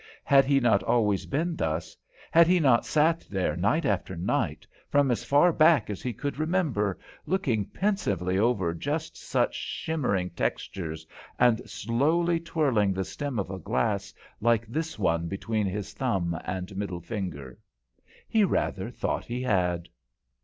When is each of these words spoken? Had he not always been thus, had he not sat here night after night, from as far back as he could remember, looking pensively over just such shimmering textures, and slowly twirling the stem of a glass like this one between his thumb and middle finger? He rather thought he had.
Had 0.23 0.45
he 0.45 0.59
not 0.59 0.81
always 0.81 1.27
been 1.27 1.55
thus, 1.55 1.95
had 2.31 2.47
he 2.47 2.59
not 2.59 2.87
sat 2.87 3.21
here 3.25 3.55
night 3.55 3.85
after 3.85 4.15
night, 4.15 4.65
from 4.89 5.11
as 5.11 5.23
far 5.23 5.53
back 5.53 5.91
as 5.91 6.01
he 6.01 6.11
could 6.11 6.39
remember, 6.39 6.97
looking 7.27 7.65
pensively 7.65 8.35
over 8.39 8.73
just 8.73 9.15
such 9.15 9.53
shimmering 9.53 10.31
textures, 10.31 11.05
and 11.37 11.61
slowly 11.69 12.39
twirling 12.39 12.93
the 12.93 13.05
stem 13.05 13.37
of 13.37 13.51
a 13.51 13.59
glass 13.59 14.11
like 14.39 14.65
this 14.65 14.97
one 14.97 15.27
between 15.27 15.67
his 15.67 15.93
thumb 15.93 16.35
and 16.45 16.75
middle 16.75 17.01
finger? 17.01 17.59
He 18.27 18.43
rather 18.43 18.89
thought 18.89 19.25
he 19.25 19.43
had. 19.43 19.87